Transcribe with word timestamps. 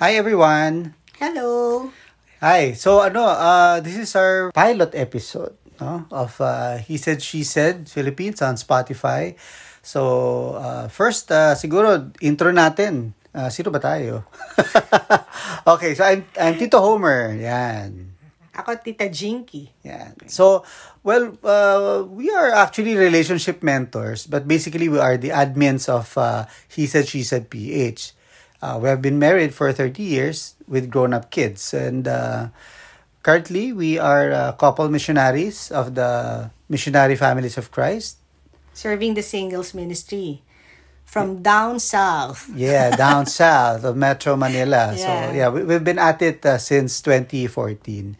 Hi 0.00 0.16
everyone. 0.16 0.96
Hello. 1.20 1.92
Hi. 2.40 2.72
So 2.72 3.04
ano, 3.04 3.20
uh, 3.20 3.84
this 3.84 4.00
is 4.00 4.16
our 4.16 4.48
pilot 4.48 4.96
episode 4.96 5.52
no, 5.76 6.08
of 6.08 6.40
uh, 6.40 6.80
He 6.80 6.96
Said 6.96 7.20
She 7.20 7.44
Said 7.44 7.84
Philippines 7.84 8.40
on 8.40 8.56
Spotify. 8.56 9.36
So 9.84 10.56
uh, 10.56 10.88
first, 10.88 11.28
uh, 11.28 11.52
siguro 11.52 12.16
intro 12.24 12.48
natin. 12.48 13.12
Uh, 13.28 13.52
sino 13.52 13.68
ba 13.68 13.76
tayo? 13.76 14.24
okay, 15.76 15.92
so 15.92 16.08
I'm, 16.08 16.24
I'm 16.40 16.56
Tito 16.56 16.80
Homer. 16.80 17.36
Yan. 17.36 18.16
Ako, 18.56 18.80
Tita 18.80 19.04
Jinky. 19.12 19.68
Yan. 19.84 20.16
So, 20.32 20.64
well, 21.04 21.36
uh, 21.44 22.08
we 22.08 22.32
are 22.32 22.56
actually 22.56 22.96
relationship 22.96 23.60
mentors, 23.60 24.24
but 24.24 24.48
basically 24.48 24.88
we 24.88 24.96
are 24.96 25.20
the 25.20 25.28
admins 25.28 25.92
of 25.92 26.16
uh, 26.16 26.48
He 26.72 26.88
Said 26.88 27.04
She 27.04 27.20
Said 27.20 27.52
PH. 27.52 28.16
Uh, 28.62 28.78
we 28.80 28.88
have 28.88 29.00
been 29.00 29.18
married 29.18 29.54
for 29.54 29.72
30 29.72 30.02
years 30.02 30.54
with 30.68 30.90
grown-up 30.90 31.30
kids. 31.30 31.72
And 31.72 32.06
uh, 32.06 32.48
currently, 33.22 33.72
we 33.72 33.98
are 33.98 34.30
a 34.30 34.56
couple 34.58 34.88
missionaries 34.88 35.70
of 35.70 35.94
the 35.94 36.50
Missionary 36.68 37.16
Families 37.16 37.56
of 37.56 37.70
Christ. 37.72 38.18
Serving 38.74 39.14
the 39.14 39.22
singles 39.22 39.74
ministry 39.74 40.42
from 41.04 41.42
down 41.42 41.80
south. 41.80 42.48
Yeah, 42.54 42.94
down 42.94 43.26
south 43.42 43.84
of 43.84 43.96
Metro 43.96 44.36
Manila. 44.36 44.94
So, 44.96 45.08
Yeah. 45.08 45.32
yeah, 45.32 45.48
we, 45.48 45.64
we've 45.64 45.82
been 45.82 45.98
at 45.98 46.22
it 46.22 46.44
uh, 46.46 46.58
since 46.58 47.00
2014. 47.02 48.16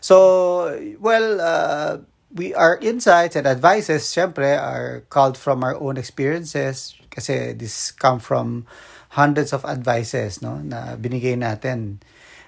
So, 0.00 0.94
well, 1.00 1.40
uh, 1.40 1.98
we 2.32 2.54
our 2.54 2.78
insights 2.78 3.34
and 3.36 3.46
advices, 3.46 4.04
syempre, 4.04 4.54
are 4.54 5.02
called 5.08 5.36
from 5.36 5.64
our 5.64 5.74
own 5.80 5.96
experiences 5.96 6.94
kasi 7.10 7.52
this 7.56 7.90
come 7.90 8.20
from 8.20 8.68
hundreds 9.14 9.52
of 9.52 9.64
advices, 9.64 10.40
no, 10.40 10.60
na 10.60 10.96
binigay 10.96 11.34
natin 11.34 12.02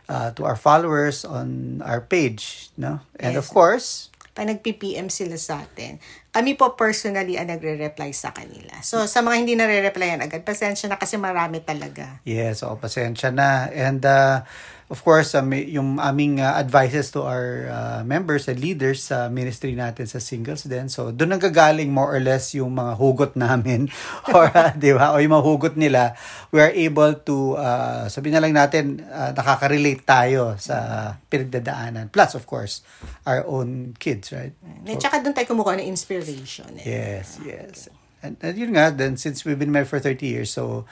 uh, 0.06 0.34
to 0.34 0.44
our 0.44 0.56
followers 0.58 1.25
on 1.25 1.78
our 1.84 2.03
page, 2.03 2.69
no? 2.77 3.00
And 3.16 3.36
of 3.36 3.47
Yes. 3.48 3.55
course, 3.55 3.89
Pag 4.30 4.47
nag-PPM 4.47 5.11
sila 5.11 5.34
sa 5.34 5.66
atin, 5.66 5.98
kami 6.31 6.55
po 6.55 6.78
personally 6.78 7.34
ang 7.34 7.50
nagre-reply 7.50 8.14
sa 8.14 8.31
kanila. 8.31 8.78
So, 8.78 9.03
sa 9.11 9.27
mga 9.27 9.36
hindi 9.42 9.58
nare-replyan 9.58 10.22
agad, 10.22 10.47
pasensya 10.47 10.86
na 10.86 10.94
kasi 10.94 11.19
marami 11.19 11.58
talaga. 11.66 12.22
Yes, 12.22 12.62
oo, 12.62 12.78
pasensya 12.78 13.34
na. 13.34 13.66
And 13.75 13.98
uh, 14.06 14.47
of 14.86 15.03
course, 15.03 15.34
um, 15.34 15.50
yung 15.55 15.98
aming 15.98 16.38
uh, 16.38 16.55
advices 16.58 17.11
to 17.14 17.27
our 17.27 17.70
uh, 17.70 18.00
members 18.06 18.47
and 18.47 18.62
leaders 18.62 19.06
sa 19.06 19.27
ministry 19.31 19.75
natin 19.75 20.06
sa 20.06 20.22
singles 20.22 20.62
din. 20.66 20.86
So, 20.86 21.11
doon 21.11 21.34
nanggagaling 21.34 21.91
more 21.91 22.14
or 22.14 22.22
less 22.22 22.55
yung 22.55 22.75
mga 22.75 22.98
hugot 22.98 23.33
namin 23.34 23.91
or 24.34 24.47
uh, 24.47 24.70
di 24.78 24.94
ba? 24.94 25.11
O 25.11 25.19
yung 25.19 25.34
mga 25.34 25.47
hugot 25.47 25.75
nila, 25.75 26.14
we 26.51 26.59
are 26.59 26.75
able 26.75 27.15
to 27.23 27.55
uh, 27.55 28.11
sabihin 28.11 28.34
na 28.39 28.43
lang 28.43 28.55
natin 28.55 29.03
uh, 29.06 29.31
nakaka-relate 29.31 30.03
tayo 30.03 30.59
sa 30.59 31.15
pinagdadaanan. 31.31 32.11
Plus, 32.11 32.34
of 32.34 32.45
course, 32.47 32.83
our 33.23 33.47
own 33.47 33.95
kids, 33.98 34.34
right? 34.34 34.55
At 34.87 34.98
saka 34.98 35.23
doon 35.23 35.34
tayo 35.34 35.47
kumukuha 35.47 35.78
ng 35.78 35.89
inspiration. 35.89 36.75
Eh. 36.83 36.87
Yes, 36.91 37.39
yes. 37.47 37.87
And, 38.21 38.37
and 38.43 38.55
yun 38.59 38.75
nga, 38.75 38.91
then 38.91 39.17
since 39.17 39.47
we've 39.47 39.59
been 39.59 39.73
married 39.73 39.89
for 39.89 40.03
30 40.03 40.27
years, 40.27 40.51
so 40.51 40.84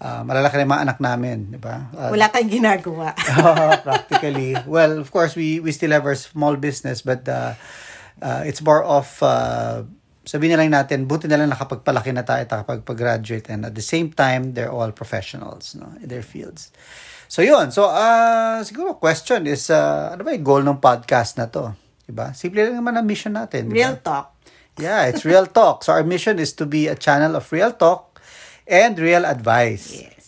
uh, 0.00 0.22
malalaki 0.24 0.56
na 0.56 0.64
yung 0.64 0.72
mga 0.72 0.84
anak 0.88 0.98
namin, 1.02 1.36
di 1.52 1.60
ba? 1.60 1.90
Uh, 1.92 2.10
Wala 2.14 2.30
tayong 2.32 2.52
ginagawa. 2.62 3.12
practically. 3.86 4.56
Well, 4.64 4.96
of 5.02 5.10
course, 5.12 5.36
we 5.36 5.60
we 5.60 5.74
still 5.74 5.92
have 5.92 6.06
our 6.06 6.16
small 6.16 6.56
business, 6.56 7.02
but 7.04 7.28
uh, 7.28 7.58
uh, 8.22 8.42
it's 8.48 8.64
more 8.64 8.80
of 8.86 9.10
uh, 9.20 9.84
sabihin 10.30 10.54
na 10.54 10.62
lang 10.62 10.70
natin, 10.70 11.10
buti 11.10 11.26
na 11.26 11.34
lang 11.42 11.50
nakapagpalaki 11.50 12.14
na 12.14 12.22
tayo, 12.22 12.46
nakapagpag-graduate, 12.46 13.50
and 13.50 13.66
at 13.66 13.74
the 13.74 13.82
same 13.82 14.14
time, 14.14 14.54
they're 14.54 14.70
all 14.70 14.94
professionals 14.94 15.74
no, 15.74 15.90
in 15.98 16.06
their 16.06 16.22
fields. 16.22 16.70
So, 17.26 17.42
yun. 17.42 17.74
So, 17.74 17.90
uh, 17.90 18.62
siguro 18.62 18.94
question 18.94 19.50
is, 19.50 19.74
uh, 19.74 20.14
ano 20.14 20.22
ba 20.22 20.30
yung 20.30 20.46
goal 20.46 20.62
ng 20.62 20.78
podcast 20.78 21.34
na 21.34 21.50
to? 21.50 21.74
Diba? 22.06 22.30
Simple 22.30 22.70
lang 22.70 22.78
naman 22.78 22.94
ang 22.94 23.06
mission 23.06 23.34
natin. 23.34 23.66
diba? 23.66 23.74
Real 23.74 23.98
talk. 23.98 24.38
Yeah, 24.78 25.10
it's 25.10 25.26
real 25.26 25.50
talk. 25.50 25.82
So, 25.82 25.90
our 25.90 26.06
mission 26.06 26.38
is 26.38 26.54
to 26.58 26.66
be 26.66 26.86
a 26.86 26.94
channel 26.94 27.34
of 27.34 27.50
real 27.50 27.74
talk 27.74 28.22
and 28.70 28.94
real 29.02 29.26
advice 29.26 29.90
Yes. 29.98 30.26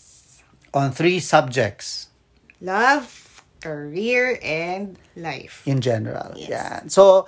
on 0.74 0.90
three 0.90 1.22
subjects. 1.22 2.10
Love, 2.58 3.22
career, 3.62 4.38
and 4.42 4.98
life. 5.14 5.62
in 5.66 5.78
general. 5.82 6.34
Yes. 6.34 6.50
Yan. 6.50 6.82
So, 6.90 7.26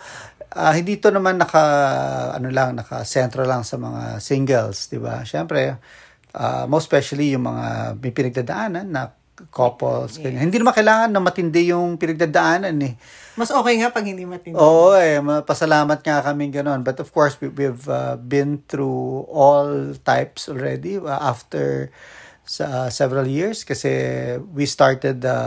ah, 0.54 0.72
hindi 0.72 0.96
to 1.02 1.10
naman 1.10 1.36
naka, 1.36 1.62
ano 2.34 2.48
lang, 2.48 2.78
naka-sentro 2.78 3.42
lang 3.42 3.66
sa 3.66 3.76
mga 3.76 4.22
singles, 4.22 4.88
di 4.88 5.02
ba? 5.02 5.26
Siyempre, 5.26 5.78
ah, 6.34 6.64
most 6.70 6.86
especially 6.86 7.34
yung 7.34 7.46
mga 7.46 7.98
may 7.98 8.14
pinagdadaanan 8.14 8.86
na 8.86 9.10
couples. 9.50 10.22
ganyan. 10.22 10.46
Hindi 10.46 10.62
naman 10.62 10.74
kailangan 10.74 11.10
na 11.10 11.18
matindi 11.18 11.74
yung 11.74 11.98
pinagdadaanan 11.98 12.74
eh. 12.86 12.94
Mas 13.34 13.50
okay 13.50 13.82
nga 13.82 13.90
pag 13.90 14.06
hindi 14.06 14.22
matindi. 14.22 14.54
Oo 14.54 14.94
eh, 14.94 15.18
pasalamat 15.42 15.98
nga 16.06 16.22
kami 16.22 16.54
ganon. 16.54 16.86
But 16.86 17.02
of 17.02 17.10
course, 17.10 17.34
we, 17.42 17.50
we've 17.50 17.86
uh, 17.90 18.14
been 18.14 18.62
through 18.70 19.26
all 19.26 19.98
types 20.06 20.46
already 20.46 21.02
uh, 21.02 21.18
after 21.18 21.90
sa 22.44 22.92
several 22.92 23.24
years 23.26 23.64
kasi 23.64 23.90
we 24.52 24.68
started 24.68 25.24
the 25.24 25.38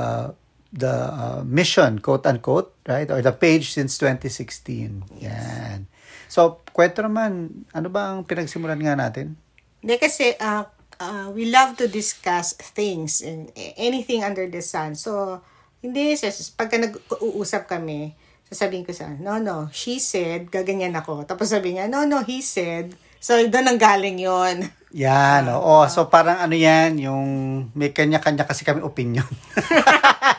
the 0.78 1.10
uh, 1.10 1.42
mission, 1.42 1.98
quote 2.00 2.30
unquote, 2.30 2.78
right? 2.86 3.10
Or 3.10 3.20
the 3.26 3.34
page 3.34 3.74
since 3.74 3.98
2016. 3.98 5.26
Yan. 5.26 5.90
So, 6.30 6.62
kwento 6.70 7.02
naman, 7.02 7.66
ano 7.74 7.88
ba 7.90 8.14
ang 8.14 8.24
pinagsimulan 8.30 8.78
nga 8.78 8.94
natin? 8.94 9.34
Hindi 9.82 9.96
kasi 9.98 10.38
uh, 10.38 10.70
uh, 11.02 11.28
we 11.34 11.50
love 11.50 11.74
to 11.82 11.90
discuss 11.90 12.54
things 12.54 13.26
and 13.26 13.50
anything 13.78 14.22
under 14.22 14.46
the 14.46 14.62
sun. 14.62 14.94
So, 14.94 15.42
hindi, 15.82 16.14
pagka 16.54 16.78
nag-uusap 16.78 17.66
kami, 17.66 18.14
sasabihin 18.48 18.86
ko 18.86 18.94
sa, 18.94 19.12
no, 19.18 19.38
no, 19.42 19.68
she 19.74 19.98
said, 19.98 20.50
gaganyan 20.50 20.96
ako. 20.96 21.26
Tapos 21.26 21.52
sabi 21.52 21.76
niya, 21.76 21.90
no, 21.90 22.06
no, 22.06 22.22
he 22.24 22.40
said. 22.46 22.94
So, 23.18 23.34
doon 23.50 23.76
ang 23.76 23.82
galing 23.82 24.22
yon 24.22 24.70
Yan, 24.94 25.50
oo. 25.58 25.84
So, 25.90 26.08
parang 26.08 26.38
ano 26.38 26.54
yan, 26.54 27.02
yung 27.02 27.26
may 27.74 27.92
kanya-kanya 27.92 28.46
kasi 28.46 28.64
kami 28.64 28.86
opinion. 28.86 29.26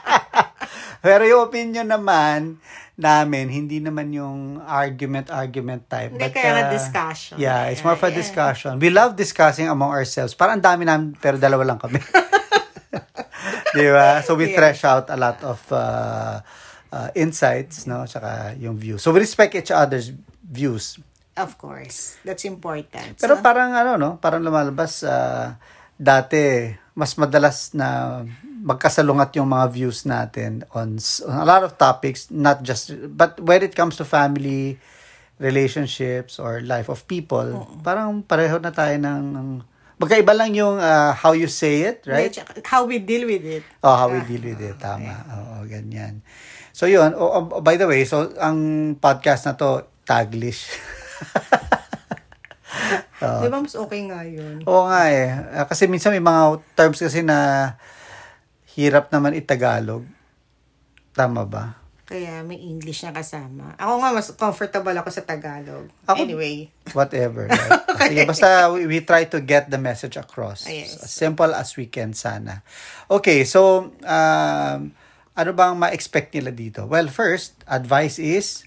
Pero 0.98 1.22
yung 1.25 1.47
opinion 1.47 1.86
naman 1.86 2.59
namin, 2.98 3.47
hindi 3.47 3.78
naman 3.78 4.10
yung 4.10 4.59
argument-argument 4.59 5.86
type. 5.86 6.10
Hindi, 6.10 6.22
But, 6.26 6.34
kaya 6.34 6.66
uh, 6.66 6.75
discussion. 6.75 7.38
Yeah, 7.38 7.70
it's 7.70 7.86
more 7.86 7.94
a 7.94 8.00
Yeah. 8.10 8.19
discussion. 8.19 8.82
We 8.82 8.91
love 8.91 9.14
discussing 9.14 9.70
among 9.70 9.94
ourselves. 9.94 10.34
Parang 10.34 10.59
ang 10.59 10.66
dami 10.66 10.82
namin, 10.82 11.14
pero 11.14 11.38
dalawa 11.38 11.62
lang 11.75 11.78
kami. 11.78 12.03
Di 13.78 13.86
ba? 13.94 14.19
So, 14.26 14.34
we 14.34 14.50
Yes. 14.50 14.56
thresh 14.59 14.82
out 14.82 15.06
a 15.12 15.19
lot 15.19 15.38
of 15.47 15.60
uh, 15.70 16.42
uh, 16.91 17.09
insights, 17.15 17.86
no? 17.86 18.03
Tsaka 18.03 18.59
yung 18.59 18.75
views. 18.75 18.98
So, 18.98 19.15
we 19.15 19.22
respect 19.22 19.54
each 19.54 19.70
other's 19.70 20.10
views. 20.42 20.98
Of 21.38 21.54
course. 21.54 22.19
That's 22.26 22.42
important. 22.42 23.15
Pero 23.15 23.38
So, 23.38 23.42
parang 23.47 23.70
ano 23.70 23.94
no, 23.94 24.10
parang 24.19 24.42
lumalabas 24.42 25.06
ah, 25.06 25.54
dati 25.94 26.66
mas 26.98 27.15
madalas 27.15 27.78
na 27.78 28.20
magkasalungat 28.69 29.33
yung 29.41 29.49
mga 29.49 29.67
views 29.73 30.05
natin 30.05 30.61
on, 30.77 31.01
on 31.25 31.37
a 31.41 31.47
lot 31.49 31.65
of 31.65 31.81
topics, 31.81 32.29
not 32.29 32.61
just 32.61 32.93
but 33.17 33.41
when 33.41 33.65
it 33.65 33.73
comes 33.73 33.97
to 33.97 34.05
family 34.05 34.77
relationships 35.41 36.37
or 36.37 36.61
life 36.61 36.93
of 36.93 37.09
people, 37.09 37.65
parang 37.81 38.21
pareho 38.21 38.61
na 38.61 38.69
tayo 38.69 38.93
ng 39.01 39.23
ng- 39.33 39.61
magkaiba 39.97 40.37
lang 40.37 40.53
yung 40.53 40.77
ah, 40.77 41.17
how 41.17 41.33
you 41.33 41.49
say 41.49 41.89
it, 41.89 42.05
right? 42.05 42.31
How 42.69 42.84
we 42.84 43.01
deal 43.01 43.25
with 43.25 43.43
it. 43.43 43.65
Oh, 43.81 43.97
how 43.97 44.12
we 44.12 44.21
deal 44.28 44.45
with 44.45 44.61
it. 44.61 44.77
Tama. 44.77 45.11
Oo, 45.11 45.67
ganyan. 45.67 46.21
So, 46.71 46.87
yun. 46.87 47.11
Oh, 47.19 47.43
oh, 47.43 47.59
by 47.59 47.75
the 47.75 47.91
way, 47.91 48.07
so, 48.07 48.31
ang 48.39 48.95
podcast 49.03 49.51
na 49.51 49.59
to, 49.59 49.91
Taglish. 50.07 50.71
Di 53.19 53.51
ba 53.51 53.59
mas 53.59 53.75
okay 53.75 54.07
nga 54.07 54.22
yun? 54.22 54.63
Oo 54.63 54.87
nga 54.87 55.10
eh. 55.10 55.27
Ah, 55.59 55.66
Kasi 55.66 55.91
minsan 55.91 56.15
may 56.15 56.22
mga 56.22 56.63
terms 56.78 57.03
kasi 57.03 57.27
na 57.27 57.75
hirap 58.78 59.10
naman 59.10 59.34
itagalog. 59.34 60.07
Tama 61.10 61.42
ba? 61.42 61.75
Kaya 62.09 62.41
may 62.41 62.57
English 62.57 63.04
na 63.04 63.13
kasama. 63.13 63.75
Ako 63.77 64.01
nga, 64.01 64.10
mas 64.15 64.30
comfortable 64.33 64.95
ako 64.97 65.10
sa 65.13 65.27
Tagalog. 65.27 65.91
Ako- 66.09 66.25
anyway. 66.25 66.71
Whatever. 66.95 67.51
Right? 67.51 67.84
Sige, 68.09 68.22
basta 68.25 68.71
we, 68.72 68.86
we 68.86 68.98
try 69.04 69.27
to 69.28 69.42
get 69.42 69.69
the 69.69 69.77
message 69.77 70.16
across. 70.16 70.65
Ah, 70.65 70.72
yes. 70.72 71.04
As 71.04 71.13
simple 71.13 71.51
as 71.53 71.75
we 71.77 71.91
can 71.91 72.15
sana. 72.16 72.63
Okay, 73.10 73.42
so 73.45 73.92
um, 74.07 74.80
ano 75.36 75.51
bang 75.53 75.75
ma-expect 75.77 76.33
nila 76.33 76.54
dito? 76.54 76.86
Well, 76.89 77.10
first, 77.13 77.59
advice 77.69 78.16
is, 78.16 78.65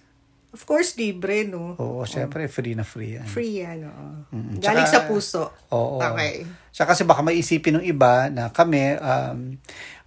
Of 0.52 0.68
course, 0.68 1.00
libre, 1.00 1.48
no? 1.48 1.80
oo, 1.80 2.04
syempre, 2.04 2.44
free 2.52 2.76
na 2.76 2.84
free 2.84 3.16
yan. 3.16 3.24
Free 3.24 3.64
yan, 3.64 3.88
oo. 3.88 4.08
Mm, 4.36 4.60
Galing 4.60 4.84
tsaka- 4.84 5.08
sa 5.08 5.08
puso. 5.08 5.44
Oo. 5.72 6.04
Okay. 6.04 6.44
Siya 6.76 6.84
kasi 6.84 7.08
baka 7.08 7.24
maisipin 7.24 7.80
ng 7.80 7.86
iba 7.88 8.28
na 8.28 8.52
kami 8.52 9.00
um, 9.00 9.56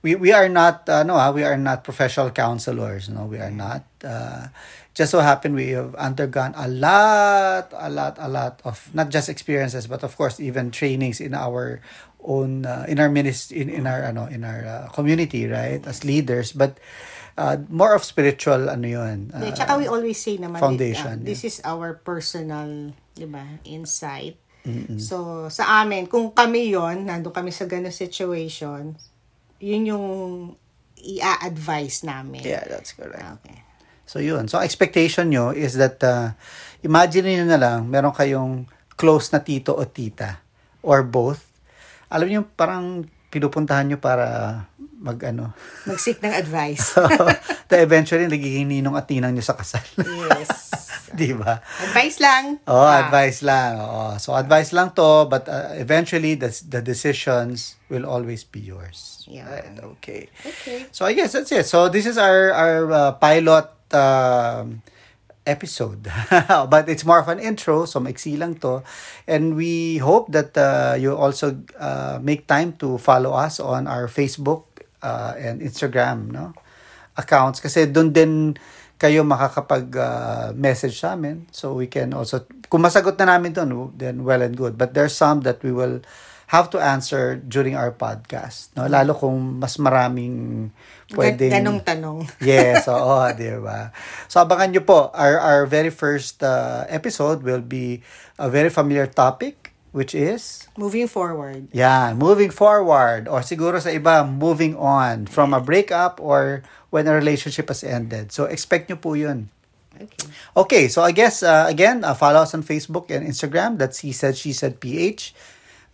we 0.05 0.17
we 0.21 0.37
are 0.37 0.53
not 0.53 0.85
uh, 0.93 1.01
no 1.01 1.17
ah, 1.17 1.33
we 1.33 1.41
are 1.45 1.57
not 1.57 1.81
professional 1.81 2.29
counselors 2.29 3.09
no 3.09 3.25
we 3.25 3.41
are 3.41 3.53
not 3.53 3.85
uh, 4.05 4.49
just 4.95 5.11
so 5.11 5.19
happen 5.21 5.55
we 5.55 5.75
have 5.75 5.95
undergone 5.99 6.55
a 6.57 6.67
lot 6.71 7.67
a 7.75 7.91
lot 7.91 8.15
a 8.19 8.29
lot 8.31 8.63
of 8.65 8.89
not 8.95 9.11
just 9.11 9.29
experiences 9.29 9.87
but 9.87 10.03
of 10.03 10.15
course 10.17 10.39
even 10.39 10.71
trainings 10.71 11.21
in 11.21 11.35
our 11.35 11.83
own 12.23 12.65
uh, 12.65 12.87
in 12.89 12.99
our 13.03 13.11
ministry 13.11 13.61
in, 13.61 13.69
in 13.69 13.87
our 13.87 14.03
ano 14.07 14.25
in 14.31 14.47
our 14.47 14.65
uh, 14.65 14.87
community 14.95 15.45
right 15.51 15.83
as 15.87 16.07
leaders 16.07 16.55
but 16.55 16.79
uh, 17.37 17.59
more 17.69 17.93
of 17.95 18.07
spiritual 18.07 18.71
ano 18.71 18.87
yun 18.87 19.31
uh, 19.35 19.51
Tsaka 19.51 19.77
we 19.77 19.91
always 19.91 20.17
say 20.17 20.39
naman, 20.39 20.63
foundation, 20.63 21.21
uh, 21.21 21.27
this 21.27 21.43
is 21.43 21.59
our 21.67 21.99
personal, 21.99 22.95
di 23.19 23.27
ba, 23.27 23.43
insight. 23.67 24.39
So, 24.97 25.51
sa 25.53 25.85
amin, 25.85 26.09
kung 26.09 26.33
kami 26.33 26.73
yon 26.73 27.05
nandun 27.05 27.37
kami 27.37 27.53
sa 27.53 27.69
ganung 27.69 27.93
situation, 27.93 28.97
yun 29.61 29.83
yung 29.85 30.07
i-advise 31.05 32.01
namin. 32.01 32.41
yeah 32.41 32.65
that's 32.65 32.97
correct 32.97 33.45
Okay. 33.45 33.61
So 34.05 34.21
yun. 34.21 34.47
So 34.47 34.61
expectation 34.61 35.33
nyo 35.33 35.51
is 35.51 35.75
that 35.81 35.99
uh, 36.05 36.37
imagine 36.81 37.25
niyo 37.25 37.45
na 37.49 37.57
lang 37.59 37.89
meron 37.89 38.13
kayong 38.13 38.69
close 38.95 39.33
na 39.33 39.41
tito 39.41 39.75
o 39.75 39.83
tita 39.89 40.39
or 40.85 41.03
both. 41.03 41.41
Alam 42.13 42.29
niyo 42.29 42.41
parang 42.55 43.09
pinupuntahan 43.33 43.91
nyo 43.91 43.99
para 43.99 44.27
mag 45.05 45.19
ano. 45.27 45.51
Mag-seek 45.91 46.23
ng 46.23 46.33
advice. 46.33 46.95
to 47.69 47.75
eventually 47.75 48.25
nagiging 48.31 48.71
ninong 48.71 48.95
at 48.95 49.09
ninang 49.11 49.35
nyo 49.35 49.43
sa 49.43 49.57
kasal. 49.59 49.83
yes. 50.39 50.73
Di 51.15 51.31
ba? 51.31 51.63
Advice 51.63 52.19
lang. 52.19 52.59
Oh, 52.67 52.75
Ah, 52.75 53.07
advice 53.07 53.43
lang. 53.47 53.79
Oo. 53.79 54.19
So 54.19 54.35
advice 54.35 54.75
lang 54.75 54.91
to 54.99 55.27
but 55.31 55.47
uh, 55.47 55.71
eventually 55.79 56.35
the 56.35 56.51
the 56.67 56.83
decisions 56.83 57.79
will 57.87 58.03
always 58.03 58.43
be 58.43 58.59
yours. 58.59 59.23
Yeah. 59.31 59.47
Right? 59.47 59.79
Okay. 59.99 60.27
Okay. 60.43 60.91
So 60.91 61.07
I 61.07 61.15
guess 61.15 61.31
that's 61.35 61.55
it. 61.55 61.71
So 61.71 61.87
this 61.87 62.07
is 62.07 62.19
our 62.19 62.51
our 62.51 62.79
uh, 62.91 63.13
pilot 63.23 63.71
um, 63.95 64.83
episode, 65.47 66.11
but 66.69 66.89
it's 66.89 67.05
more 67.05 67.21
of 67.21 67.29
an 67.29 67.39
intro. 67.39 67.85
So 67.85 68.01
maiksi 68.01 68.37
lang 68.37 68.57
to, 68.61 68.83
and 69.29 69.57
we 69.57 69.99
hope 69.99 70.33
that 70.33 70.57
uh, 70.57 70.97
you 70.99 71.15
also 71.17 71.63
uh, 71.79 72.19
make 72.21 72.47
time 72.47 72.75
to 72.83 72.99
follow 72.99 73.33
us 73.33 73.61
on 73.61 73.87
our 73.87 74.09
Facebook 74.09 74.65
uh, 75.03 75.39
and 75.39 75.61
Instagram, 75.61 76.33
no 76.33 76.53
accounts. 77.15 77.63
Kasi 77.63 77.87
doon 77.87 78.11
din 78.11 78.33
kayo 78.99 79.23
makakapag 79.27 79.91
uh, 79.97 80.75
sa 80.91 81.15
amin. 81.15 81.47
So 81.51 81.75
we 81.79 81.87
can 81.87 82.15
also 82.15 82.47
kung 82.71 82.83
masagot 82.83 83.19
na 83.21 83.37
namin 83.37 83.55
doon 83.55 83.93
then 83.95 84.25
well 84.25 84.43
and 84.43 84.57
good. 84.57 84.79
But 84.79 84.95
there's 84.95 85.15
some 85.15 85.43
that 85.47 85.63
we 85.63 85.71
will 85.71 86.03
have 86.55 86.71
to 86.71 86.79
answer 86.79 87.35
during 87.35 87.75
our 87.75 87.91
podcast 87.91 88.71
no 88.79 88.87
lalo 88.87 89.11
kung 89.19 89.59
mas 89.59 89.75
maraming 89.83 90.71
pwedeng 91.13 91.51
Gan- 91.51 91.67
ganong 91.67 91.81
tanong. 91.83 92.19
yes, 92.41 92.87
oo, 92.89 93.19
di 93.35 93.51
ba? 93.61 93.91
So, 94.31 94.41
abangan 94.41 94.73
nyo 94.73 94.83
po. 94.83 95.13
Our, 95.13 95.37
our 95.37 95.63
very 95.69 95.91
first 95.93 96.41
uh, 96.43 96.87
episode 96.89 97.43
will 97.45 97.61
be 97.61 98.01
a 98.41 98.49
very 98.49 98.73
familiar 98.73 99.05
topic, 99.07 99.77
which 99.93 100.17
is, 100.17 100.67
Moving 100.81 101.07
forward. 101.07 101.69
yeah, 101.71 102.17
moving 102.17 102.49
forward. 102.51 103.29
Or 103.29 103.45
siguro 103.45 103.79
sa 103.79 103.93
iba, 103.93 104.25
moving 104.27 104.75
on 104.81 105.29
from 105.29 105.53
a 105.53 105.61
breakup 105.61 106.19
or 106.25 106.65
when 106.89 107.07
a 107.07 107.15
relationship 107.15 107.69
has 107.69 107.85
ended. 107.85 108.33
So, 108.33 108.49
expect 108.49 108.89
nyo 108.89 108.97
po 108.97 109.13
yun. 109.15 109.53
Okay. 109.95 110.27
Okay, 110.57 110.85
so 110.91 111.05
I 111.07 111.13
guess, 111.15 111.45
uh, 111.45 111.69
again, 111.69 112.03
uh, 112.03 112.17
follow 112.19 112.43
us 112.43 112.51
on 112.57 112.65
Facebook 112.67 113.13
and 113.13 113.23
Instagram. 113.23 113.79
That's 113.79 114.03
He 114.03 114.11
Said, 114.11 114.35
She 114.35 114.51
Said 114.51 114.81
PH. 114.83 115.37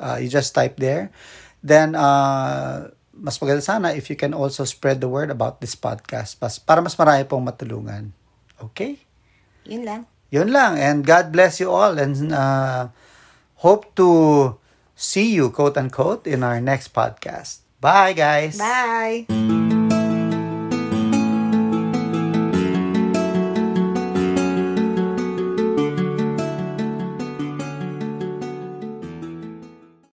Uh, 0.01 0.17
you 0.17 0.33
just 0.33 0.57
type 0.57 0.81
there. 0.81 1.13
Then, 1.61 1.93
uh, 1.93 2.89
mas 3.13 3.37
maganda 3.37 3.61
sana 3.61 3.93
if 3.93 4.09
you 4.09 4.17
can 4.17 4.33
also 4.33 4.65
spread 4.65 5.05
the 5.05 5.11
word 5.13 5.29
about 5.29 5.61
this 5.61 5.77
podcast 5.77 6.41
pas, 6.41 6.57
para 6.57 6.81
mas 6.81 6.97
marami 6.97 7.29
pong 7.29 7.45
matulungan. 7.45 8.17
Okay? 8.57 8.97
Yun 9.69 9.85
lang. 9.85 10.03
Yun 10.33 10.49
lang. 10.49 10.81
And 10.81 11.05
God 11.05 11.29
bless 11.31 11.61
you 11.61 11.69
all. 11.69 12.01
And 12.01 12.33
uh, 12.33 12.89
hope 13.61 13.93
to 14.01 14.57
see 14.97 15.37
you, 15.37 15.53
quote 15.53 15.77
unquote, 15.77 16.25
in 16.25 16.41
our 16.41 16.61
next 16.65 16.97
podcast. 16.97 17.61
Bye, 17.81 18.17
guys. 18.17 18.57
Bye! 18.57 19.60